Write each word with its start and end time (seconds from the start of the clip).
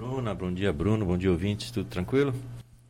Bruna, 0.00 0.34
bom 0.34 0.50
dia 0.50 0.72
Bruno, 0.72 1.04
bom 1.04 1.18
dia 1.18 1.30
ouvintes, 1.30 1.70
tudo 1.70 1.86
tranquilo? 1.90 2.32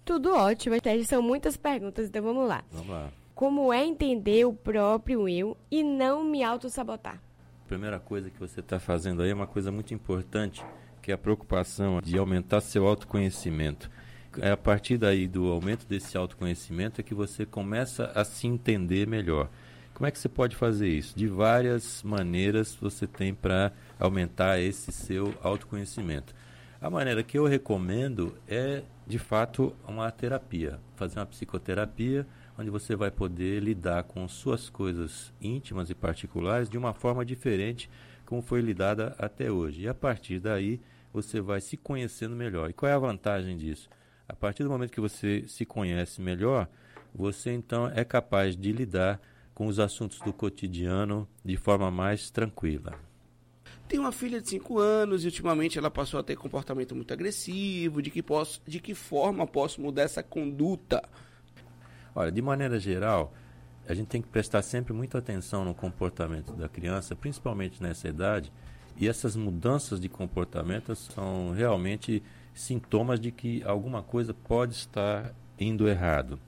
Tudo 0.05 0.33
ótimo, 0.33 0.81
Ted. 0.81 1.05
São 1.05 1.21
muitas 1.21 1.57
perguntas, 1.57 2.07
então 2.07 2.23
vamos 2.23 2.49
lá. 2.49 2.63
Vamos 2.71 2.89
lá. 2.89 3.11
Como 3.35 3.73
é 3.73 3.85
entender 3.85 4.45
o 4.45 4.53
próprio 4.53 5.29
eu 5.29 5.57
e 5.69 5.83
não 5.83 6.23
me 6.23 6.45
auto-sabotar? 6.45 7.21
primeira 7.67 7.99
coisa 7.99 8.31
que 8.31 8.39
você 8.39 8.61
está 8.61 8.79
fazendo 8.79 9.23
aí 9.23 9.31
é 9.31 9.35
uma 9.35 9.47
coisa 9.47 9.73
muito 9.73 9.93
importante, 9.93 10.65
que 11.03 11.11
é 11.11 11.15
a 11.15 11.19
preocupação 11.19 12.01
de 12.01 12.17
aumentar 12.17 12.61
seu 12.61 12.87
autoconhecimento. 12.87 13.91
É 14.39 14.53
a 14.53 14.57
partir 14.57 14.97
daí 14.97 15.27
do 15.27 15.51
aumento 15.51 15.87
desse 15.87 16.17
autoconhecimento 16.17 17.01
é 17.01 17.05
que 17.05 17.15
você 17.15 17.45
começa 17.45 18.13
a 18.15 18.25
se 18.25 18.47
entender 18.47 19.09
melhor. 19.09 19.49
Como 19.95 20.07
é 20.07 20.13
que 20.13 20.19
você 20.19 20.29
pode 20.29 20.55
fazer 20.55 20.89
isso? 20.89 21.19
De 21.19 21.27
várias 21.27 22.05
maneiras 22.05 22.77
você 22.81 23.05
tem 23.05 23.35
para 23.35 23.73
aumentar 23.99 24.61
esse 24.61 24.93
seu 24.93 25.35
autoconhecimento. 25.43 26.33
A 26.81 26.89
maneira 26.89 27.23
que 27.23 27.39
eu 27.39 27.45
recomendo 27.45 28.35
é, 28.49 28.83
de 29.07 29.19
fato, 29.19 29.77
uma 29.87 30.11
terapia. 30.11 30.81
Fazer 30.97 31.19
uma 31.19 31.27
psicoterapia 31.27 32.27
onde 32.59 32.71
você 32.71 32.97
vai 32.97 33.11
poder 33.11 33.63
lidar 33.63 34.05
com 34.05 34.27
suas 34.27 34.71
coisas 34.71 35.31
íntimas 35.43 35.91
e 35.91 35.95
particulares 35.95 36.71
de 36.71 36.79
uma 36.79 36.95
forma 36.95 37.23
diferente 37.23 37.91
como 38.25 38.41
foi 38.41 38.63
lidada 38.63 39.15
até 39.19 39.53
hoje. 39.53 39.83
E 39.83 39.89
a 39.89 39.95
partir 39.95 40.41
daí 40.41 40.81
você 41.13 41.39
vai 41.39 41.61
se 41.61 41.77
conhecendo 41.77 42.35
melhor. 42.35 42.71
E 42.71 42.73
qual 42.73 42.91
é 42.91 42.95
a 42.95 42.99
vantagem 42.99 43.59
disso? 43.59 43.91
A 44.27 44.35
partir 44.35 44.63
do 44.63 44.71
momento 44.71 44.93
que 44.93 45.01
você 45.01 45.45
se 45.49 45.67
conhece 45.67 46.23
melhor, 46.23 46.67
você 47.15 47.53
então 47.53 47.89
é 47.95 48.05
capaz 48.05 48.57
de 48.57 48.73
lidar 48.73 49.21
com 49.53 49.67
os 49.67 49.79
assuntos 49.79 50.19
do 50.21 50.33
cotidiano 50.33 51.29
de 51.45 51.59
forma 51.59 51.91
mais 51.91 52.31
tranquila. 52.31 53.10
Tenho 53.91 54.03
uma 54.03 54.13
filha 54.13 54.41
de 54.41 54.49
5 54.49 54.79
anos 54.79 55.25
e 55.25 55.27
ultimamente 55.27 55.77
ela 55.77 55.91
passou 55.91 56.21
a 56.21 56.23
ter 56.23 56.37
comportamento 56.37 56.95
muito 56.95 57.13
agressivo. 57.13 58.01
De 58.01 58.09
que, 58.09 58.23
posso, 58.23 58.63
de 58.65 58.79
que 58.79 58.95
forma 58.95 59.45
posso 59.49 59.81
mudar 59.81 60.03
essa 60.03 60.23
conduta? 60.23 61.03
Olha, 62.15 62.31
de 62.31 62.41
maneira 62.41 62.79
geral, 62.79 63.35
a 63.89 63.93
gente 63.93 64.07
tem 64.07 64.23
que 64.23 64.29
prestar 64.29 64.63
sempre 64.63 64.93
muita 64.93 65.19
atenção 65.19 65.65
no 65.65 65.75
comportamento 65.75 66.53
da 66.53 66.69
criança, 66.69 67.17
principalmente 67.17 67.83
nessa 67.83 68.07
idade, 68.07 68.53
e 68.97 69.09
essas 69.09 69.35
mudanças 69.35 69.99
de 69.99 70.09
comportamento 70.09 70.95
são 70.95 71.51
realmente 71.51 72.23
sintomas 72.55 73.19
de 73.19 73.33
que 73.33 73.61
alguma 73.65 74.05
coisa 74.05 74.33
pode 74.33 74.73
estar 74.73 75.35
indo 75.59 75.89
errado. 75.89 76.39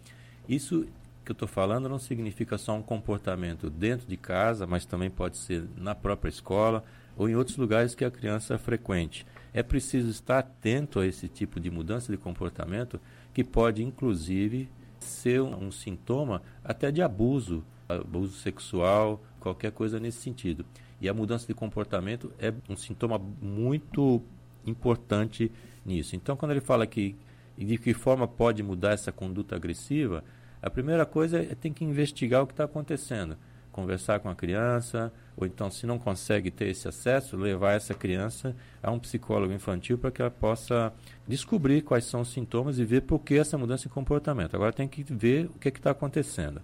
Isso 0.48 0.86
que 1.24 1.32
eu 1.32 1.34
estou 1.34 1.48
falando 1.48 1.88
não 1.88 1.98
significa 1.98 2.56
só 2.56 2.72
um 2.72 2.82
comportamento 2.82 3.68
dentro 3.68 4.06
de 4.06 4.16
casa, 4.16 4.64
mas 4.64 4.86
também 4.86 5.10
pode 5.10 5.38
ser 5.38 5.64
na 5.76 5.92
própria 5.92 6.28
escola 6.28 6.84
ou 7.16 7.28
em 7.28 7.34
outros 7.34 7.56
lugares 7.56 7.94
que 7.94 8.04
a 8.04 8.10
criança 8.10 8.58
frequente. 8.58 9.26
É 9.52 9.62
preciso 9.62 10.08
estar 10.08 10.38
atento 10.38 10.98
a 10.98 11.06
esse 11.06 11.28
tipo 11.28 11.60
de 11.60 11.70
mudança 11.70 12.10
de 12.10 12.18
comportamento 12.18 13.00
que 13.34 13.44
pode, 13.44 13.82
inclusive, 13.82 14.68
ser 14.98 15.42
um, 15.42 15.70
sintoma 15.70 16.42
até 16.64 16.90
de 16.90 17.02
abuso, 17.02 17.64
abuso 17.88 18.38
sexual, 18.38 19.22
qualquer 19.40 19.72
coisa 19.72 20.00
nesse 20.00 20.18
sentido. 20.18 20.64
E 21.00 21.08
a 21.08 21.14
mudança 21.14 21.46
de 21.46 21.54
comportamento 21.54 22.32
é 22.38 22.52
um 22.68 22.76
sintoma 22.76 23.18
muito 23.18 24.22
importante 24.64 25.50
nisso. 25.84 26.14
Então, 26.16 26.36
quando 26.36 26.52
ele 26.52 26.60
fala 26.60 26.86
que 26.86 27.16
de 27.58 27.76
que 27.76 27.92
forma 27.92 28.26
pode 28.26 28.62
mudar 28.62 28.92
essa 28.92 29.12
conduta 29.12 29.54
agressiva, 29.54 30.24
a 30.60 30.70
primeira 30.70 31.04
coisa 31.04 31.38
é 31.38 31.54
tem 31.54 31.72
que 31.72 31.84
investigar 31.84 32.42
o 32.42 32.46
que 32.46 32.52
está 32.52 32.64
acontecendo 32.64 33.36
conversar 33.72 34.20
com 34.20 34.28
a 34.28 34.34
criança, 34.34 35.12
ou 35.36 35.46
então, 35.46 35.70
se 35.70 35.86
não 35.86 35.98
consegue 35.98 36.50
ter 36.50 36.68
esse 36.68 36.86
acesso, 36.86 37.36
levar 37.36 37.72
essa 37.72 37.94
criança 37.94 38.54
a 38.82 38.90
um 38.90 38.98
psicólogo 38.98 39.52
infantil 39.52 39.96
para 39.96 40.10
que 40.10 40.20
ela 40.20 40.30
possa 40.30 40.92
descobrir 41.26 41.82
quais 41.82 42.04
são 42.04 42.20
os 42.20 42.30
sintomas 42.30 42.78
e 42.78 42.84
ver 42.84 43.02
por 43.02 43.20
que 43.20 43.34
essa 43.34 43.56
mudança 43.56 43.84
de 43.84 43.88
comportamento. 43.88 44.54
Agora 44.54 44.72
tem 44.72 44.86
que 44.86 45.02
ver 45.02 45.46
o 45.46 45.58
que 45.58 45.68
está 45.68 45.90
acontecendo. 45.90 46.60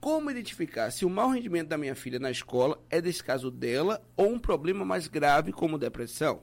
Como 0.00 0.30
identificar 0.30 0.90
se 0.92 1.04
o 1.04 1.10
mau 1.10 1.30
rendimento 1.30 1.68
da 1.68 1.76
minha 1.76 1.96
filha 1.96 2.20
na 2.20 2.30
escola 2.30 2.78
é 2.88 3.00
desse 3.00 3.24
caso 3.24 3.50
dela 3.50 4.00
ou 4.16 4.28
um 4.28 4.38
problema 4.38 4.84
mais 4.84 5.08
grave 5.08 5.52
como 5.52 5.78
depressão? 5.78 6.40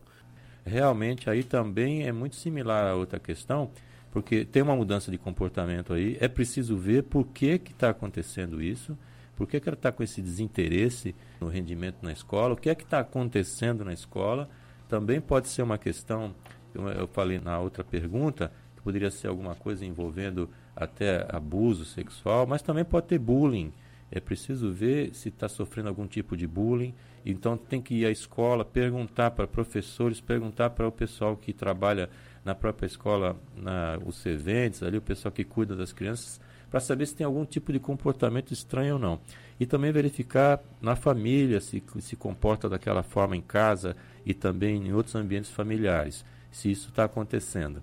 Realmente 0.66 1.30
aí 1.30 1.44
também 1.44 2.06
é 2.06 2.12
muito 2.12 2.36
similar 2.36 2.88
a 2.88 2.96
outra 2.96 3.20
questão, 3.20 3.72
porque 4.12 4.44
tem 4.44 4.62
uma 4.62 4.76
mudança 4.76 5.10
de 5.10 5.18
comportamento 5.18 5.94
aí, 5.94 6.18
é 6.20 6.28
preciso 6.28 6.76
ver 6.76 7.04
por 7.04 7.26
que 7.28 7.62
está 7.70 7.90
acontecendo 7.90 8.62
isso 8.62 8.98
por 9.36 9.48
que, 9.48 9.60
que 9.60 9.68
ela 9.68 9.76
está 9.76 9.92
com 9.92 10.04
esse 10.04 10.22
desinteresse 10.22 11.16
no 11.42 11.48
rendimento 11.48 11.98
na 12.02 12.12
escola? 12.12 12.54
O 12.54 12.58
que 12.58 12.70
é 12.70 12.76
que 12.76 12.84
está 12.84 13.00
acontecendo 13.00 13.84
na 13.84 13.94
escola? 13.94 14.50
Também 14.88 15.20
pode 15.20 15.48
ser 15.48 15.64
uma 15.64 15.78
questão, 15.78 16.36
eu, 16.74 16.88
eu 16.90 17.08
falei 17.08 17.40
na 17.40 17.60
outra 17.60 17.84
pergunta, 17.84 18.52
que 18.76 18.82
poderia 18.82 19.10
ser 19.10 19.28
alguma 19.28 19.56
coisa 19.56 19.86
envolvendo 19.86 20.50
até 20.76 21.26
abuso 21.30 21.86
sexual, 21.86 22.46
mas 22.46 22.62
também 22.62 22.86
pode 22.86 23.08
ter 23.08 23.20
bullying. 23.20 23.74
É 24.12 24.20
preciso 24.20 24.72
ver 24.72 25.16
se 25.16 25.30
está 25.30 25.50
sofrendo 25.50 25.90
algum 25.90 26.06
tipo 26.06 26.38
de 26.38 26.46
bullying. 26.46 26.94
Então 27.26 27.58
tem 27.58 27.82
que 27.82 27.96
ir 27.96 28.06
à 28.06 28.12
escola, 28.12 28.64
perguntar 28.64 29.32
para 29.32 29.48
professores, 29.48 30.22
perguntar 30.22 30.70
para 30.70 30.88
o 30.88 30.92
pessoal 30.92 31.36
que 31.36 31.52
trabalha 31.52 32.10
na 32.46 32.54
própria 32.54 32.86
escola, 32.86 33.36
na, 33.56 33.98
os 34.06 34.18
serventes, 34.18 34.84
ali, 34.84 34.98
o 34.98 35.02
pessoal 35.02 35.32
que 35.32 35.44
cuida 35.44 35.76
das 35.76 35.92
crianças, 35.92 36.40
para 36.74 36.80
saber 36.80 37.06
se 37.06 37.16
tem 37.16 37.24
algum 37.24 37.46
tipo 37.46 37.72
de 37.72 37.78
comportamento 37.78 38.52
estranho 38.52 38.96
ou 38.96 39.00
não. 39.00 39.20
E 39.60 39.66
também 39.68 39.92
verificar 39.92 40.60
na 40.82 40.96
família 40.96 41.62
se 41.62 41.84
se 42.00 42.16
comporta 42.16 42.68
daquela 42.68 43.04
forma 43.04 43.38
em 43.38 43.44
casa 43.44 43.96
e 44.26 44.34
também 44.34 44.88
em 44.88 44.92
outros 44.92 45.14
ambientes 45.14 45.52
familiares, 45.52 46.26
se 46.52 46.72
isso 46.72 46.90
está 46.90 47.04
acontecendo. 47.04 47.80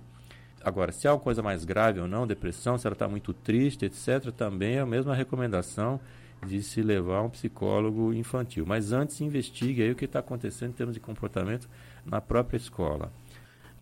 Agora, 0.61 0.91
se 0.91 1.07
é 1.07 1.13
uma 1.13 1.21
coisa 1.21 1.41
mais 1.41 1.65
grave 1.65 2.01
ou 2.01 2.09
não, 2.09 2.27
depressão, 2.27 2.77
se 2.77 2.85
ela 2.85 2.95
está 2.95 3.07
muito 3.07 3.33
triste, 3.33 3.85
etc., 3.85 4.33
também 4.37 4.75
é 4.75 4.81
a 4.81 4.87
mesma 4.87 5.15
recomendação 5.15 6.01
de 6.45 6.61
se 6.61 6.83
levar 6.83 7.19
a 7.19 7.23
um 7.23 7.31
psicólogo 7.31 8.13
infantil. 8.13 8.65
Mas 8.67 8.91
antes, 8.91 9.21
investigue 9.21 9.83
aí 9.85 9.93
o 9.93 9.95
que 9.95 10.07
está 10.07 10.19
acontecendo 10.19 10.71
em 10.71 10.75
termos 10.75 10.95
de 10.95 11.01
comportamento 11.01 11.69
na 12.05 12.21
própria 12.21 12.57
escola. 12.57 13.13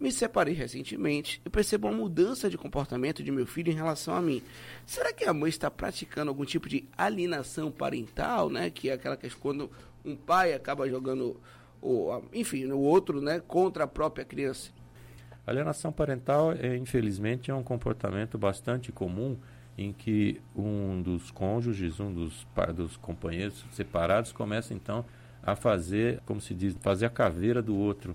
Me 0.00 0.12
separei 0.12 0.54
recentemente 0.54 1.40
e 1.44 1.50
percebo 1.50 1.88
uma 1.88 1.96
mudança 1.96 2.48
de 2.48 2.56
comportamento 2.56 3.22
de 3.22 3.32
meu 3.32 3.46
filho 3.46 3.72
em 3.72 3.74
relação 3.74 4.14
a 4.14 4.22
mim. 4.22 4.40
Será 4.86 5.12
que 5.12 5.24
a 5.24 5.34
mãe 5.34 5.48
está 5.48 5.68
praticando 5.68 6.30
algum 6.30 6.44
tipo 6.44 6.68
de 6.68 6.88
alienação 6.96 7.70
parental, 7.70 8.48
né? 8.48 8.70
Que 8.70 8.90
é 8.90 8.92
aquela 8.92 9.16
questão 9.16 9.40
quando 9.40 9.70
um 10.04 10.14
pai 10.14 10.54
acaba 10.54 10.88
jogando, 10.88 11.40
o, 11.82 12.22
enfim, 12.32 12.64
o 12.66 12.78
outro, 12.78 13.20
né, 13.20 13.40
contra 13.40 13.84
a 13.84 13.86
própria 13.88 14.24
criança. 14.24 14.70
Alienação 15.46 15.90
parental, 15.90 16.52
é, 16.52 16.76
infelizmente, 16.76 17.50
é 17.50 17.54
um 17.54 17.62
comportamento 17.62 18.38
bastante 18.38 18.92
comum 18.92 19.36
em 19.76 19.92
que 19.92 20.40
um 20.54 21.00
dos 21.00 21.30
cônjuges, 21.30 21.98
um 22.00 22.12
dos, 22.12 22.46
dos 22.74 22.96
companheiros 22.96 23.64
separados, 23.72 24.32
começa 24.32 24.74
então 24.74 25.04
a 25.42 25.56
fazer, 25.56 26.20
como 26.26 26.40
se 26.40 26.52
diz, 26.52 26.76
fazer 26.80 27.06
a 27.06 27.10
caveira 27.10 27.62
do 27.62 27.76
outro 27.76 28.14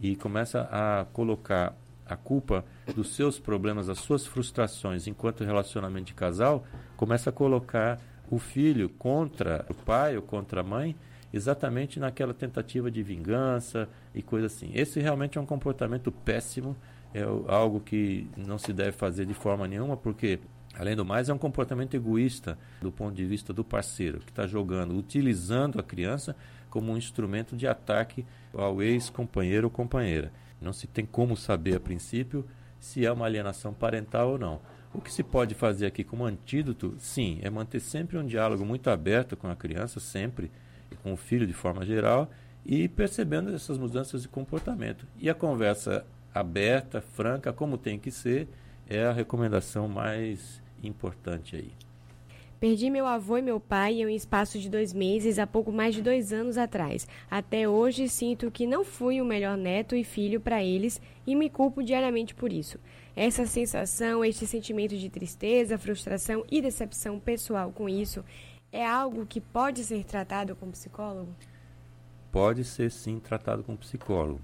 e 0.00 0.16
começa 0.16 0.68
a 0.70 1.04
colocar 1.12 1.76
a 2.06 2.16
culpa 2.16 2.64
dos 2.94 3.14
seus 3.14 3.38
problemas, 3.38 3.86
das 3.86 3.98
suas 3.98 4.26
frustrações 4.26 5.06
enquanto 5.06 5.44
relacionamento 5.44 6.06
de 6.06 6.14
casal, 6.14 6.64
começa 6.96 7.30
a 7.30 7.32
colocar 7.32 7.98
o 8.30 8.38
filho 8.38 8.88
contra 8.88 9.64
o 9.68 9.74
pai 9.74 10.16
ou 10.16 10.22
contra 10.22 10.60
a 10.60 10.64
mãe, 10.64 10.94
exatamente 11.32 11.98
naquela 11.98 12.34
tentativa 12.34 12.90
de 12.90 13.02
vingança 13.02 13.88
e 14.14 14.22
coisa 14.22 14.46
assim. 14.46 14.70
Esse 14.74 15.00
realmente 15.00 15.38
é 15.38 15.40
um 15.40 15.46
comportamento 15.46 16.12
péssimo, 16.12 16.76
é 17.12 17.22
algo 17.22 17.80
que 17.80 18.28
não 18.36 18.58
se 18.58 18.72
deve 18.72 18.92
fazer 18.92 19.24
de 19.24 19.34
forma 19.34 19.66
nenhuma, 19.66 19.96
porque 19.96 20.40
Além 20.76 20.96
do 20.96 21.04
mais, 21.04 21.28
é 21.28 21.32
um 21.32 21.38
comportamento 21.38 21.94
egoísta 21.94 22.58
do 22.80 22.90
ponto 22.90 23.14
de 23.14 23.24
vista 23.24 23.52
do 23.52 23.62
parceiro, 23.62 24.18
que 24.18 24.30
está 24.30 24.46
jogando, 24.46 24.96
utilizando 24.96 25.78
a 25.78 25.82
criança 25.82 26.34
como 26.74 26.90
um 26.90 26.96
instrumento 26.96 27.54
de 27.54 27.68
ataque 27.68 28.26
ao 28.52 28.82
ex-companheiro 28.82 29.68
ou 29.68 29.70
companheira. 29.70 30.32
Não 30.60 30.72
se 30.72 30.88
tem 30.88 31.06
como 31.06 31.36
saber 31.36 31.76
a 31.76 31.80
princípio 31.80 32.44
se 32.80 33.06
é 33.06 33.12
uma 33.12 33.26
alienação 33.26 33.72
parental 33.72 34.32
ou 34.32 34.38
não. 34.38 34.60
O 34.92 35.00
que 35.00 35.12
se 35.12 35.22
pode 35.22 35.54
fazer 35.54 35.86
aqui 35.86 36.02
como 36.02 36.24
antídoto, 36.24 36.96
sim, 36.98 37.38
é 37.42 37.48
manter 37.48 37.78
sempre 37.78 38.18
um 38.18 38.26
diálogo 38.26 38.64
muito 38.64 38.90
aberto 38.90 39.36
com 39.36 39.46
a 39.46 39.54
criança, 39.54 40.00
sempre, 40.00 40.50
e 40.90 40.96
com 40.96 41.12
o 41.12 41.16
filho 41.16 41.46
de 41.46 41.52
forma 41.52 41.86
geral, 41.86 42.28
e 42.66 42.88
percebendo 42.88 43.54
essas 43.54 43.78
mudanças 43.78 44.22
de 44.22 44.28
comportamento. 44.28 45.06
E 45.16 45.30
a 45.30 45.34
conversa 45.34 46.04
aberta, 46.34 47.00
franca, 47.00 47.52
como 47.52 47.78
tem 47.78 48.00
que 48.00 48.10
ser, 48.10 48.48
é 48.88 49.04
a 49.04 49.12
recomendação 49.12 49.86
mais 49.86 50.60
importante 50.82 51.54
aí. 51.54 51.83
Perdi 52.64 52.88
meu 52.88 53.06
avô 53.06 53.36
e 53.36 53.42
meu 53.42 53.60
pai 53.60 54.00
em 54.00 54.06
um 54.06 54.08
espaço 54.08 54.58
de 54.58 54.70
dois 54.70 54.94
meses 54.94 55.38
há 55.38 55.46
pouco 55.46 55.70
mais 55.70 55.94
de 55.94 56.00
dois 56.00 56.32
anos 56.32 56.56
atrás. 56.56 57.06
Até 57.30 57.68
hoje 57.68 58.08
sinto 58.08 58.50
que 58.50 58.66
não 58.66 58.82
fui 58.82 59.20
o 59.20 59.24
melhor 59.26 59.54
neto 59.54 59.94
e 59.94 60.02
filho 60.02 60.40
para 60.40 60.64
eles 60.64 60.98
e 61.26 61.36
me 61.36 61.50
culpo 61.50 61.82
diariamente 61.82 62.34
por 62.34 62.50
isso. 62.50 62.78
Essa 63.14 63.44
sensação, 63.44 64.24
este 64.24 64.46
sentimento 64.46 64.96
de 64.96 65.10
tristeza, 65.10 65.76
frustração 65.76 66.42
e 66.50 66.62
decepção 66.62 67.20
pessoal 67.20 67.70
com 67.70 67.86
isso 67.86 68.24
é 68.72 68.86
algo 68.86 69.26
que 69.26 69.42
pode 69.42 69.84
ser 69.84 70.02
tratado 70.02 70.56
com 70.56 70.70
psicólogo? 70.70 71.36
Pode 72.32 72.64
ser 72.64 72.90
sim 72.90 73.20
tratado 73.20 73.62
com 73.62 73.76
psicólogo. 73.76 74.40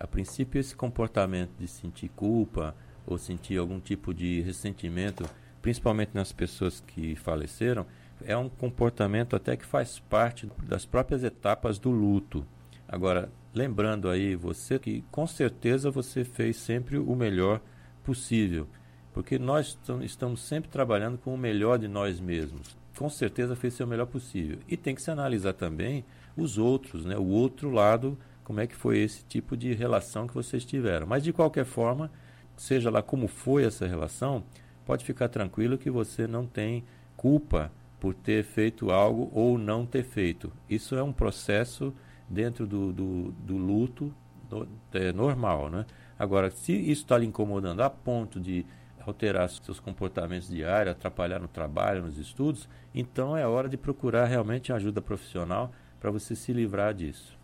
A 0.00 0.06
princípio, 0.06 0.58
esse 0.58 0.74
comportamento 0.74 1.50
de 1.58 1.68
sentir 1.68 2.08
culpa 2.16 2.74
ou 3.06 3.18
sentir 3.18 3.58
algum 3.58 3.78
tipo 3.78 4.14
de 4.14 4.40
ressentimento, 4.40 5.28
principalmente 5.60 6.10
nas 6.14 6.32
pessoas 6.32 6.80
que 6.86 7.16
faleceram, 7.16 7.86
é 8.24 8.36
um 8.36 8.48
comportamento 8.48 9.36
até 9.36 9.56
que 9.56 9.64
faz 9.64 9.98
parte 9.98 10.48
das 10.62 10.84
próprias 10.84 11.22
etapas 11.22 11.78
do 11.78 11.90
luto. 11.90 12.44
Agora, 12.86 13.30
lembrando 13.54 14.08
aí 14.08 14.34
você 14.34 14.78
que 14.78 15.04
com 15.10 15.26
certeza 15.26 15.90
você 15.90 16.24
fez 16.24 16.56
sempre 16.56 16.98
o 16.98 17.14
melhor 17.14 17.60
possível, 18.02 18.66
porque 19.12 19.38
nós 19.38 19.78
estamos 20.02 20.40
sempre 20.42 20.70
trabalhando 20.70 21.18
com 21.18 21.34
o 21.34 21.38
melhor 21.38 21.78
de 21.78 21.88
nós 21.88 22.20
mesmos. 22.20 22.76
Com 22.96 23.08
certeza 23.08 23.54
fez 23.54 23.74
seu 23.74 23.86
melhor 23.86 24.06
possível. 24.06 24.58
E 24.66 24.76
tem 24.76 24.94
que 24.94 25.02
se 25.02 25.10
analisar 25.10 25.52
também 25.52 26.04
os 26.36 26.58
outros, 26.58 27.04
né? 27.04 27.16
o 27.16 27.26
outro 27.26 27.70
lado, 27.70 28.18
como 28.42 28.60
é 28.60 28.66
que 28.66 28.74
foi 28.74 28.98
esse 28.98 29.24
tipo 29.24 29.56
de 29.56 29.72
relação 29.74 30.26
que 30.26 30.34
vocês 30.34 30.64
tiveram. 30.64 31.06
Mas 31.06 31.22
de 31.22 31.32
qualquer 31.32 31.64
forma, 31.64 32.10
seja 32.56 32.90
lá 32.90 33.02
como 33.02 33.28
foi 33.28 33.64
essa 33.64 33.86
relação, 33.86 34.42
pode 34.88 35.04
ficar 35.04 35.28
tranquilo 35.28 35.76
que 35.76 35.90
você 35.90 36.26
não 36.26 36.46
tem 36.46 36.82
culpa 37.14 37.70
por 38.00 38.14
ter 38.14 38.42
feito 38.42 38.90
algo 38.90 39.30
ou 39.34 39.58
não 39.58 39.84
ter 39.84 40.02
feito. 40.02 40.50
Isso 40.66 40.96
é 40.96 41.02
um 41.02 41.12
processo 41.12 41.92
dentro 42.26 42.66
do, 42.66 42.90
do, 42.90 43.32
do 43.32 43.58
luto 43.58 44.14
do, 44.48 44.66
é 44.94 45.12
normal. 45.12 45.68
Né? 45.68 45.84
Agora, 46.18 46.50
se 46.50 46.72
isso 46.72 47.02
está 47.02 47.18
lhe 47.18 47.26
incomodando 47.26 47.82
a 47.82 47.90
ponto 47.90 48.40
de 48.40 48.64
alterar 49.06 49.50
seus 49.50 49.78
comportamentos 49.78 50.48
diários, 50.48 50.92
atrapalhar 50.92 51.38
no 51.38 51.48
trabalho, 51.48 52.04
nos 52.04 52.16
estudos, 52.16 52.66
então 52.94 53.36
é 53.36 53.46
hora 53.46 53.68
de 53.68 53.76
procurar 53.76 54.24
realmente 54.24 54.72
ajuda 54.72 55.02
profissional 55.02 55.70
para 56.00 56.10
você 56.10 56.34
se 56.34 56.50
livrar 56.50 56.94
disso. 56.94 57.36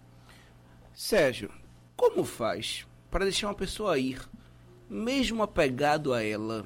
Sérgio, 0.95 1.51
como 1.95 2.25
faz 2.25 2.87
para 3.11 3.27
deixar 3.27 3.49
uma 3.49 3.55
pessoa 3.55 3.99
ir, 3.99 4.19
mesmo 4.89 5.43
apegado 5.43 6.15
a 6.15 6.23
ela? 6.25 6.65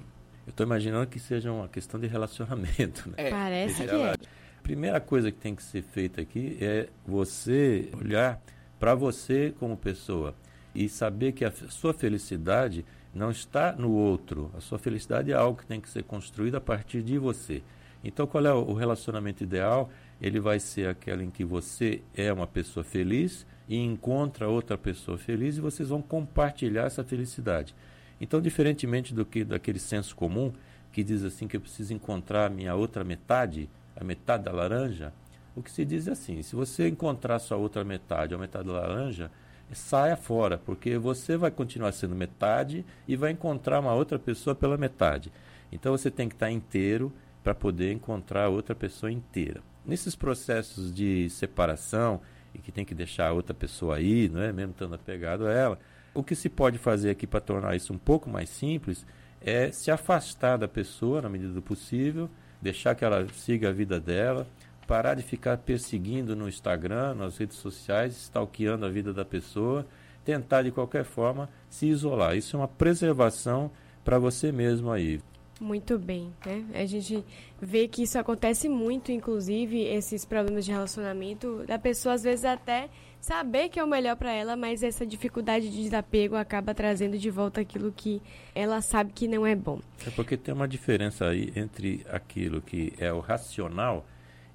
Eu 0.49 0.51
estou 0.51 0.65
imaginando 0.65 1.07
que 1.07 1.21
seja 1.21 1.53
uma 1.53 1.69
questão 1.69 2.01
de 2.01 2.07
relacionamento. 2.07 3.11
Né? 3.11 3.15
É. 3.19 3.31
Parece 3.31 3.85
que 3.85 3.95
é. 3.95 4.13
A 4.13 4.63
primeira 4.63 4.99
coisa 4.99 5.31
que 5.31 5.37
tem 5.37 5.55
que 5.55 5.63
ser 5.63 5.83
feita 5.83 6.23
aqui 6.23 6.57
é 6.59 6.89
você 7.07 7.91
olhar 7.93 8.41
para 8.81 8.95
você 8.95 9.55
como 9.59 9.77
pessoa 9.77 10.35
e 10.75 10.89
saber 10.89 11.33
que 11.33 11.45
a 11.45 11.53
sua 11.53 11.93
felicidade 11.93 12.83
não 13.15 13.31
está 13.31 13.73
no 13.73 13.91
outro. 13.93 14.51
A 14.57 14.61
sua 14.63 14.79
felicidade 14.79 15.33
é 15.33 15.35
algo 15.35 15.59
que 15.59 15.67
tem 15.67 15.83
que 15.83 15.89
ser 15.91 16.03
construído 16.05 16.55
a 16.55 16.61
partir 16.63 17.03
de 17.03 17.19
você. 17.19 17.63
Então, 18.03 18.27
qual 18.27 18.47
é 18.47 18.53
o 18.53 18.73
relacionamento 18.73 19.43
ideal? 19.43 19.91
Ele 20.19 20.41
vai 20.41 20.59
ser 20.59 20.89
aquele 20.89 21.25
em 21.25 21.31
que 21.31 21.45
você 21.45 22.01
é 22.17 22.33
uma 22.33 22.47
pessoa 22.47 22.83
feliz 22.83 23.47
e 23.69 23.77
encontra 23.77 24.49
outra 24.49 24.79
pessoa 24.79 25.19
feliz 25.19 25.59
e 25.59 25.61
vocês 25.61 25.91
vão 25.91 26.01
compartilhar 26.01 26.85
essa 26.85 27.05
felicidade. 27.05 27.75
Então, 28.21 28.41
diferentemente 28.41 29.15
do 29.15 29.25
que 29.25 29.45
daquele 29.45 29.79
senso 29.79 30.15
comum 30.15 30.53
que 30.93 31.05
diz 31.05 31.23
assim 31.23 31.47
que 31.47 31.57
eu 31.57 31.61
preciso 31.61 31.95
encontrar 31.95 32.51
minha 32.51 32.75
outra 32.75 33.05
metade, 33.05 33.69
a 33.95 34.03
metade 34.03 34.45
da 34.45 34.53
laranja, 34.53 35.13
o 35.55 35.63
que 35.63 35.71
se 35.71 35.85
diz 35.85 36.09
é 36.09 36.13
assim: 36.13 36.43
se 36.43 36.55
você 36.55 36.89
encontrar 36.89 37.39
sua 37.39 37.57
outra 37.57 37.85
metade, 37.85 38.35
a 38.35 38.39
metade 38.39 38.67
da 38.67 38.75
laranja, 38.75 39.31
saia 39.73 40.17
fora, 40.17 40.59
porque 40.59 40.97
você 40.97 41.37
vai 41.37 41.51
continuar 41.51 41.93
sendo 41.93 42.15
metade 42.15 42.85
e 43.07 43.17
vai 43.17 43.33
encontrar 43.33 43.81
uma 43.81 43.93
outra 43.93 44.19
pessoa 44.19 44.55
pela 44.55 44.77
metade. 44.77 45.33
Então 45.71 45.97
você 45.97 46.11
tem 46.11 46.29
que 46.29 46.35
estar 46.35 46.51
inteiro 46.51 47.13
para 47.43 47.55
poder 47.55 47.93
encontrar 47.93 48.49
outra 48.49 48.75
pessoa 48.75 49.11
inteira. 49.11 49.61
Nesses 49.85 50.15
processos 50.15 50.93
de 50.93 51.29
separação 51.31 52.21
e 52.55 52.59
que 52.59 52.73
tem 52.73 52.85
que 52.85 52.95
deixar 52.95 53.29
a 53.29 53.33
outra 53.33 53.55
pessoa 53.55 53.97
aí, 53.97 54.29
não 54.29 54.41
é, 54.41 54.53
mesmo 54.53 54.73
estando 54.73 54.95
apegado 54.95 55.47
a 55.47 55.53
ela, 55.53 55.79
o 56.19 56.25
que 56.25 56.35
se 56.35 56.49
pode 56.49 56.79
fazer 56.79 57.11
aqui 57.11 57.29
para 57.29 57.41
tornar 57.41 57.77
isso 57.77 57.93
um 57.93 57.99
pouco 57.99 58.29
mais 58.29 58.51
simples 58.51 59.07
é 59.41 59.71
se 59.71 59.89
afastar 59.89 60.57
da 60.57 60.67
pessoa 60.67 61.23
na 61.23 61.29
medida 61.29 61.53
do 61.53 61.63
possível, 61.63 62.29
deixar 62.61 62.97
que 62.97 63.05
ela 63.05 63.25
siga 63.35 63.69
a 63.69 63.73
vida 63.73 64.01
dela, 64.01 64.45
parar 64.85 65.15
de 65.15 65.23
ficar 65.23 65.59
perseguindo 65.59 66.35
no 66.35 66.49
Instagram, 66.49 67.15
nas 67.15 67.39
redes 67.39 67.59
sociais, 67.59 68.17
stalkeando 68.17 68.85
a 68.85 68.89
vida 68.89 69.13
da 69.13 69.25
pessoa, 69.25 69.87
tentar 70.25 70.63
de 70.63 70.73
qualquer 70.73 71.05
forma 71.05 71.49
se 71.71 71.87
isolar. 71.87 72.37
Isso 72.37 72.57
é 72.57 72.59
uma 72.59 72.67
preservação 72.67 73.71
para 74.05 74.19
você 74.19 74.51
mesmo 74.51 74.91
aí. 74.91 75.21
Muito 75.61 75.99
bem, 75.99 76.33
né? 76.45 76.65
A 76.75 76.85
gente 76.85 77.25
vê 77.61 77.87
que 77.87 78.03
isso 78.03 78.19
acontece 78.19 78.69
muito, 78.69 79.13
inclusive, 79.13 79.83
esses 79.83 80.25
problemas 80.25 80.65
de 80.65 80.73
relacionamento, 80.73 81.65
da 81.67 81.79
pessoa 81.79 82.15
às 82.15 82.25
vezes 82.25 82.45
até 82.45 82.89
saber 83.21 83.69
que 83.69 83.79
é 83.79 83.85
o 83.85 83.87
melhor 83.87 84.17
para 84.17 84.33
ela, 84.33 84.57
mas 84.57 84.83
essa 84.83 85.07
dificuldade 85.07 85.71
de 85.71 85.83
desapego 85.83 86.37
acaba 86.37 86.75
trazendo 86.75 87.19
de 87.19 87.31
volta 87.31 87.61
aquilo 87.61 87.93
que 87.93 88.23
ela 88.55 88.81
sabe 88.81 89.13
que 89.13 89.29
não 89.29 89.47
é 89.47 89.55
bom. 89.55 89.81
É 90.07 90.11
porque 90.11 90.37
tem 90.37 90.55
uma 90.55 90.69
diferença 90.69 91.27
aí 91.27 91.53
entre 91.55 92.05
aquilo 92.11 92.61
que 92.61 92.93
é 92.99 93.13
o 93.13 93.21
racional 93.21 94.07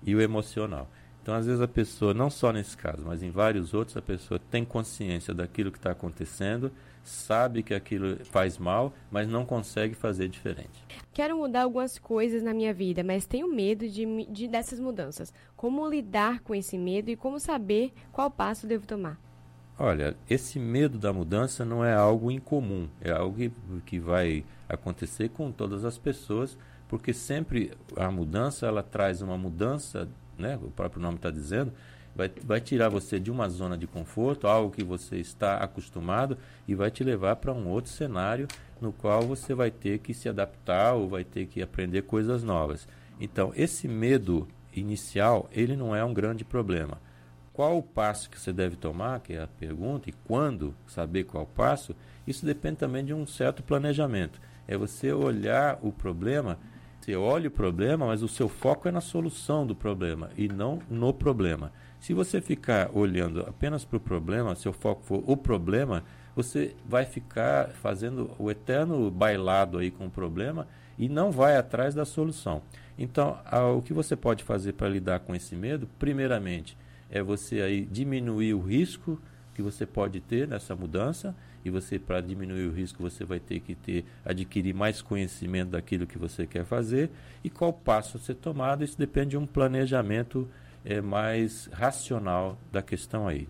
e 0.04 0.16
o 0.16 0.22
emocional. 0.22 0.90
Então, 1.22 1.34
às 1.34 1.46
vezes, 1.46 1.62
a 1.62 1.68
pessoa, 1.68 2.14
não 2.14 2.30
só 2.30 2.52
nesse 2.52 2.76
caso, 2.76 3.02
mas 3.06 3.24
em 3.24 3.32
vários 3.32 3.74
outros, 3.74 3.96
a 3.96 4.02
pessoa 4.02 4.40
tem 4.52 4.66
consciência 4.66 5.34
daquilo 5.34 5.72
que 5.72 5.78
está 5.78 5.92
acontecendo, 5.92 6.70
sabe 7.04 7.62
que 7.62 7.74
aquilo 7.74 8.24
faz 8.26 8.58
mal, 8.58 8.94
mas 9.12 9.28
não 9.28 9.46
consegue 9.46 9.94
fazer 9.94 10.28
diferente. 10.28 10.84
Quero 11.14 11.38
mudar 11.38 11.64
algumas 11.64 12.00
coisas 12.00 12.42
na 12.42 12.54
minha 12.54 12.74
vida, 12.74 13.04
mas 13.04 13.26
tenho 13.26 13.48
medo 13.48 13.88
de, 13.88 14.26
de 14.26 14.48
dessas 14.48 14.80
mudanças. 14.80 15.34
Como 15.56 15.88
lidar 15.88 16.40
com 16.40 16.56
esse 16.56 16.78
medo 16.78 17.10
e 17.10 17.16
como 17.16 17.40
saber 17.40 17.94
qual 18.12 18.32
passo 18.32 18.66
devo 18.66 18.88
tomar? 18.88 19.20
Olha, 19.78 20.16
esse 20.30 20.60
medo 20.60 20.98
da 20.98 21.12
mudança 21.12 21.66
não 21.66 21.84
é 21.84 21.94
algo 21.94 22.32
incomum, 22.32 22.88
é 23.02 23.12
algo 23.12 23.36
que, 23.38 23.52
que 23.86 24.00
vai 24.00 24.46
acontecer 24.70 25.30
com 25.30 25.52
todas 25.52 25.84
as 25.84 25.98
pessoas, 25.98 26.58
porque 26.88 27.12
sempre 27.12 27.72
a 27.98 28.12
mudança 28.12 28.68
ela 28.68 28.84
traz 28.84 29.22
uma 29.22 29.38
mudança, 29.38 30.08
né, 30.38 30.60
o 30.62 30.70
próprio 30.70 31.02
nome 31.02 31.16
está 31.16 31.32
dizendo, 31.32 31.74
vai, 32.16 32.32
vai 32.44 32.62
tirar 32.62 32.90
você 32.90 33.20
de 33.20 33.32
uma 33.32 33.50
zona 33.50 33.78
de 33.78 33.88
conforto, 33.88 34.48
algo 34.48 34.76
que 34.76 34.84
você 34.84 35.18
está 35.18 35.58
acostumado, 35.58 36.38
e 36.68 36.76
vai 36.76 36.92
te 36.92 37.04
levar 37.04 37.38
para 37.38 37.54
um 37.54 37.68
outro 37.68 37.92
cenário 37.92 38.48
no 38.80 38.92
qual 38.92 39.22
você 39.24 39.54
vai 39.54 39.72
ter 39.72 40.00
que 40.00 40.14
se 40.14 40.28
adaptar 40.28 40.94
ou 40.94 41.08
vai 41.08 41.24
ter 41.24 41.48
que 41.48 41.62
aprender 41.62 42.04
coisas 42.04 42.44
novas. 42.44 42.88
Então, 43.20 43.52
esse 43.56 43.88
medo 43.88 44.48
inicial, 44.76 45.50
ele 45.52 45.76
não 45.76 45.96
é 45.96 46.04
um 46.04 46.14
grande 46.14 46.44
problema. 46.44 47.00
Qual 47.54 47.78
o 47.78 47.84
passo 47.84 48.30
que 48.30 48.40
você 48.40 48.52
deve 48.52 48.76
tomar, 48.76 49.20
que 49.20 49.34
é 49.34 49.44
a 49.44 49.48
pergunta, 49.48 50.10
e 50.10 50.14
quando 50.28 50.76
saber 50.88 51.24
qual 51.26 51.46
passo, 51.46 51.96
isso 52.26 52.46
depende 52.46 52.78
também 52.78 53.06
de 53.06 53.14
um 53.14 53.28
certo 53.28 53.62
planejamento. 53.62 54.42
É 54.68 54.76
você 54.76 55.14
olhar 55.14 55.78
o 55.82 55.92
problema 55.92 56.58
você 57.04 57.18
olha 57.18 57.50
o 57.50 57.52
problema, 57.52 58.06
mas 58.06 58.24
o 58.24 58.30
seu 58.30 58.48
foco 58.48 58.88
é 58.88 58.92
na 58.92 59.02
solução 59.02 59.68
do 59.68 59.76
problema 59.76 60.30
e 60.38 60.48
não 60.48 60.80
no 60.90 61.14
problema. 61.14 61.74
Se 62.00 62.14
você 62.14 62.40
ficar 62.40 62.92
olhando 62.94 63.42
apenas 63.42 63.84
para 63.84 63.98
o 63.98 64.00
problema, 64.00 64.56
seu 64.56 64.72
foco 64.72 65.04
for 65.04 65.22
o 65.28 65.36
problema, 65.36 66.02
você 66.34 66.74
vai 66.88 67.04
ficar 67.04 67.72
fazendo 67.72 68.32
o 68.40 68.50
eterno 68.50 69.12
bailado 69.12 69.80
aí 69.80 69.92
com 69.92 70.06
o 70.06 70.10
problema 70.10 70.66
e 70.98 71.10
não 71.10 71.30
vai 71.30 71.58
atrás 71.58 71.94
da 71.94 72.06
solução. 72.06 72.62
Então, 72.98 73.38
o 73.78 73.82
que 73.82 73.92
você 73.92 74.16
pode 74.16 74.42
fazer 74.42 74.72
para 74.72 74.88
lidar 74.88 75.20
com 75.20 75.36
esse 75.36 75.58
medo, 75.58 75.90
primeiramente, 76.00 76.78
é 77.10 77.22
você 77.22 77.60
aí 77.60 77.86
diminuir 77.86 78.54
o 78.54 78.62
risco 78.62 79.22
que 79.54 79.62
você 79.62 79.86
pode 79.86 80.20
ter 80.20 80.48
nessa 80.48 80.76
mudança 80.76 81.36
e 81.64 81.70
você 81.70 81.98
para 81.98 82.20
diminuir 82.20 82.68
o 82.68 82.72
risco 82.72 83.02
você 83.02 83.24
vai 83.24 83.40
ter 83.40 83.60
que 83.60 83.76
ter 83.76 84.06
adquirir 84.26 84.74
mais 84.74 85.02
conhecimento 85.02 85.70
daquilo 85.70 86.06
que 86.06 86.18
você 86.18 86.46
quer 86.46 86.66
fazer 86.66 87.10
e 87.44 87.50
qual 87.50 87.72
passo 87.72 88.18
a 88.18 88.20
ser 88.20 88.36
tomado. 88.36 88.84
Isso 88.84 88.98
depende 88.98 89.32
de 89.32 89.38
um 89.38 89.46
planejamento 89.46 90.48
é, 90.84 91.02
mais 91.02 91.70
racional 91.72 92.58
da 92.72 92.82
questão 92.82 93.28
aí. 93.28 93.48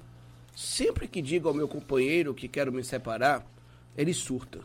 Sempre 0.55 1.07
que 1.07 1.21
digo 1.21 1.47
ao 1.47 1.53
meu 1.53 1.67
companheiro 1.67 2.33
que 2.33 2.47
quero 2.47 2.71
me 2.71 2.83
separar 2.83 3.45
ele 3.97 4.13
surta. 4.13 4.59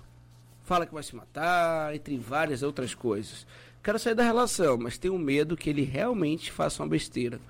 Fala 0.64 0.86
que 0.86 0.92
vai 0.92 1.02
se 1.02 1.16
matar 1.16 1.94
entre 1.94 2.16
várias 2.18 2.62
outras 2.62 2.94
coisas. 2.94 3.46
Quero 3.82 3.98
sair 3.98 4.14
da 4.14 4.22
relação 4.22 4.76
mas 4.76 4.98
tenho 4.98 5.18
medo 5.18 5.56
que 5.56 5.70
ele 5.70 5.82
realmente 5.82 6.52
faça 6.52 6.82
uma 6.82 6.88
besteira 6.88 7.40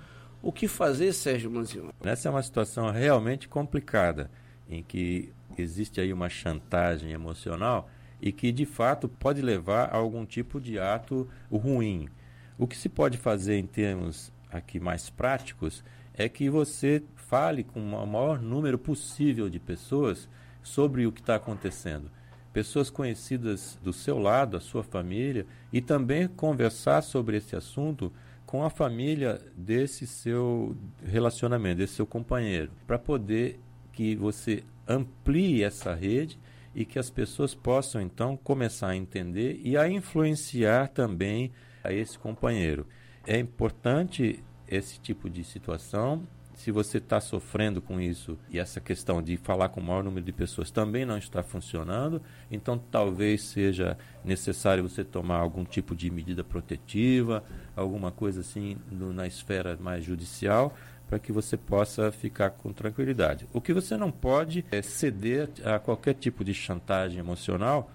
o 0.43 0.53
que 0.53 0.69
fazer, 0.69 1.13
Sérgio 1.13 1.51
Manzioni? 1.51 1.91
Essa 2.03 2.29
é 2.29 2.31
uma 2.31 2.43
situação 2.43 2.91
realmente 2.91 3.49
complicada, 3.49 4.31
em 4.69 4.83
que 4.83 5.33
existe 5.57 6.01
aí 6.01 6.13
uma 6.13 6.29
chantagem 6.29 7.13
emocional 7.13 7.91
e 8.21 8.33
que 8.33 8.53
de 8.53 8.67
fato 8.67 9.09
pode 9.09 9.41
levar 9.41 9.91
a 9.91 9.97
algum 9.97 10.25
tipo 10.25 10.61
de 10.61 10.79
ato 10.79 11.29
ruim. 11.51 12.09
O 12.57 12.67
que 12.67 12.77
se 12.77 12.89
pode 12.89 13.17
fazer 13.19 13.57
em 13.57 13.67
termos 13.67 14.33
aqui 14.51 14.81
mais 14.81 15.11
práticos 15.11 15.85
é 16.15 16.29
que 16.29 16.51
você 16.51 17.03
fale 17.15 17.63
com 17.63 17.81
o 17.81 18.07
maior 18.07 18.41
número 18.41 18.79
possível 18.79 19.49
de 19.49 19.61
pessoas 19.61 20.29
sobre 20.63 21.07
o 21.07 21.13
que 21.13 21.21
está 21.21 21.37
acontecendo. 21.37 22.11
Pessoas 22.53 22.91
conhecidas 22.91 23.79
do 23.83 23.93
seu 23.93 24.19
lado, 24.19 24.57
a 24.57 24.61
sua 24.61 24.83
família, 24.83 25.47
e 25.73 25.81
também 25.81 26.27
conversar 26.27 27.03
sobre 27.03 27.37
esse 27.37 27.55
assunto 27.55 28.13
com 28.49 28.65
a 28.65 28.71
família 28.71 29.39
desse 29.55 30.07
seu 30.07 30.75
relacionamento, 31.05 31.77
desse 31.77 31.97
seu 31.97 32.07
companheiro, 32.07 32.73
para 32.87 32.99
poder 32.99 33.61
que 33.93 34.17
você 34.17 34.65
amplie 34.89 35.63
essa 35.63 35.95
rede 35.95 36.41
e 36.75 36.87
que 36.87 36.99
as 36.99 37.11
pessoas 37.11 37.55
possam 37.55 38.01
então 38.01 38.39
começar 38.39 38.89
a 38.89 38.97
entender 38.97 39.61
e 39.63 39.77
a 39.77 39.87
influenciar 39.87 40.89
também 40.89 41.53
a 41.85 41.93
esse 41.93 42.19
companheiro. 42.19 42.87
É 43.27 43.39
importante 43.39 44.43
esse 44.67 44.99
tipo 44.99 45.29
de 45.29 45.45
situação. 45.45 46.27
Se 46.59 46.73
você 46.73 46.99
está 46.99 47.21
sofrendo 47.21 47.81
com 47.81 48.01
isso 48.01 48.37
e 48.51 48.59
essa 48.59 48.81
questão 48.81 49.23
de 49.23 49.37
falar 49.37 49.69
com 49.69 49.81
o 49.81 49.83
maior 49.83 50.03
número 50.03 50.27
de 50.27 50.33
pessoas 50.33 50.73
também 50.73 51.07
não 51.07 51.17
está 51.17 51.41
funcionando, 51.41 52.21
então 52.51 52.77
talvez 52.91 53.45
seja 53.45 53.97
necessário 54.25 54.83
você 54.83 55.05
tomar 55.05 55.37
algum 55.37 55.65
tipo 55.65 55.95
de 55.95 56.11
medida 56.11 56.43
protetiva, 56.43 57.45
alguma 57.77 58.11
coisa 58.11 58.41
assim 58.41 58.77
no, 58.91 59.13
na 59.13 59.25
esfera 59.25 59.79
mais 59.81 60.03
judicial, 60.03 60.75
para 61.09 61.21
que 61.21 61.31
você 61.31 61.57
possa 61.57 62.11
ficar 62.11 62.51
com 62.51 62.73
tranquilidade. 62.73 63.47
O 63.53 63.61
que 63.61 63.73
você 63.73 63.97
não 63.97 64.11
pode 64.11 64.65
é 64.73 64.83
ceder 64.83 65.49
a 65.65 65.79
qualquer 65.79 66.15
tipo 66.15 66.45
de 66.45 66.53
chantagem 66.53 67.21
emocional. 67.21 67.89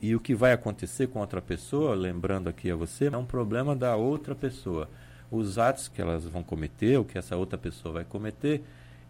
E 0.00 0.14
o 0.14 0.20
que 0.20 0.32
vai 0.32 0.52
acontecer 0.52 1.08
com 1.08 1.18
outra 1.18 1.42
pessoa, 1.42 1.92
lembrando 1.92 2.48
aqui 2.48 2.70
a 2.70 2.76
você, 2.76 3.06
é 3.06 3.16
um 3.16 3.26
problema 3.26 3.74
da 3.74 3.96
outra 3.96 4.32
pessoa. 4.32 4.88
Os 5.30 5.58
atos 5.58 5.88
que 5.88 6.00
elas 6.00 6.24
vão 6.24 6.42
cometer, 6.42 6.98
o 6.98 7.04
que 7.04 7.18
essa 7.18 7.36
outra 7.36 7.58
pessoa 7.58 7.94
vai 7.94 8.04
cometer, 8.04 8.62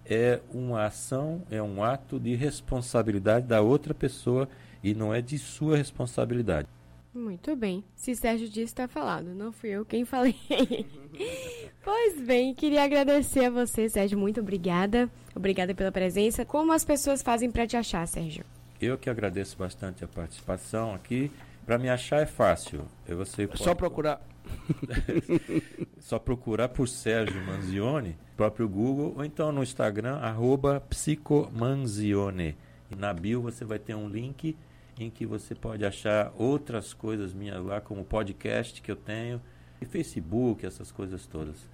é 0.04 0.40
uma 0.52 0.84
ação, 0.84 1.42
é 1.50 1.60
um 1.62 1.82
ato 1.82 2.18
de 2.18 2.34
responsabilidade 2.34 3.46
da 3.46 3.60
outra 3.60 3.92
pessoa 3.92 4.48
e 4.82 4.94
não 4.94 5.12
é 5.12 5.20
de 5.20 5.38
sua 5.38 5.76
responsabilidade. 5.76 6.68
Muito 7.12 7.56
bem. 7.56 7.82
Se 7.94 8.14
Sérgio 8.14 8.46
disse, 8.46 8.64
está 8.64 8.86
falado. 8.86 9.34
Não 9.34 9.50
fui 9.50 9.70
eu 9.70 9.86
quem 9.86 10.04
falei. 10.04 10.36
pois 11.82 12.20
bem, 12.20 12.54
queria 12.54 12.84
agradecer 12.84 13.46
a 13.46 13.50
você, 13.50 13.88
Sérgio. 13.88 14.18
Muito 14.18 14.40
obrigada. 14.40 15.10
Obrigada 15.34 15.74
pela 15.74 15.90
presença. 15.90 16.44
Como 16.44 16.72
as 16.72 16.84
pessoas 16.84 17.22
fazem 17.22 17.50
para 17.50 17.66
te 17.66 17.76
achar, 17.76 18.06
Sérgio? 18.06 18.44
Eu 18.78 18.98
que 18.98 19.08
agradeço 19.08 19.56
bastante 19.56 20.04
a 20.04 20.08
participação 20.08 20.94
aqui. 20.94 21.30
Para 21.66 21.78
me 21.78 21.88
achar 21.88 22.22
é 22.22 22.26
fácil. 22.26 22.86
Você 23.08 23.48
pode... 23.48 23.64
Só 23.64 23.74
procurar. 23.74 24.22
Só 25.98 26.16
procurar 26.16 26.68
por 26.68 26.86
Sérgio 26.86 27.44
Manzione, 27.44 28.16
próprio 28.36 28.68
Google, 28.68 29.14
ou 29.16 29.24
então 29.24 29.50
no 29.50 29.64
Instagram, 29.64 30.18
arroba 30.18 30.80
psicomanzione. 30.88 32.56
E 32.88 32.94
na 32.94 33.12
bio 33.12 33.42
você 33.42 33.64
vai 33.64 33.80
ter 33.80 33.96
um 33.96 34.08
link 34.08 34.56
em 34.96 35.10
que 35.10 35.26
você 35.26 35.56
pode 35.56 35.84
achar 35.84 36.32
outras 36.38 36.94
coisas 36.94 37.34
minhas 37.34 37.62
lá, 37.64 37.80
como 37.80 38.04
podcast 38.04 38.80
que 38.80 38.90
eu 38.90 38.96
tenho, 38.96 39.42
e 39.80 39.84
Facebook, 39.84 40.64
essas 40.64 40.92
coisas 40.92 41.26
todas. 41.26 41.68